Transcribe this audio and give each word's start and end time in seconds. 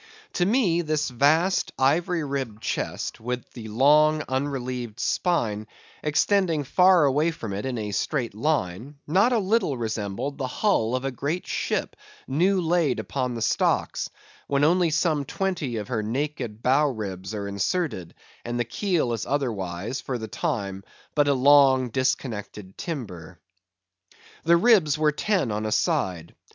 To 0.33 0.47
me 0.47 0.81
this 0.81 1.09
vast 1.11 1.73
ivory 1.77 2.23
ribbed 2.23 2.63
chest, 2.63 3.19
with 3.19 3.47
the 3.51 3.67
long, 3.67 4.23
unrelieved 4.27 4.99
spine, 4.99 5.67
extending 6.01 6.63
far 6.63 7.05
away 7.05 7.29
from 7.29 7.53
it 7.53 7.67
in 7.67 7.77
a 7.77 7.91
straight 7.91 8.33
line, 8.33 8.95
not 9.05 9.31
a 9.31 9.37
little 9.37 9.77
resembled 9.77 10.39
the 10.39 10.47
hull 10.47 10.95
of 10.95 11.05
a 11.05 11.11
great 11.11 11.45
ship 11.45 11.95
new 12.27 12.59
laid 12.59 12.99
upon 12.99 13.35
the 13.35 13.43
stocks, 13.43 14.09
when 14.47 14.63
only 14.63 14.89
some 14.89 15.23
twenty 15.23 15.75
of 15.77 15.89
her 15.89 16.01
naked 16.01 16.63
bow 16.63 16.89
ribs 16.89 17.35
are 17.35 17.47
inserted, 17.47 18.15
and 18.43 18.59
the 18.59 18.65
keel 18.65 19.13
is 19.13 19.27
otherwise, 19.27 20.01
for 20.01 20.17
the 20.17 20.27
time, 20.27 20.83
but 21.13 21.27
a 21.27 21.33
long, 21.35 21.89
disconnected 21.91 22.75
timber. 22.75 23.37
The 24.45 24.57
ribs 24.57 24.97
were 24.97 25.11
ten 25.11 25.51
on 25.51 25.63
a 25.63 25.71
side. 25.71 26.33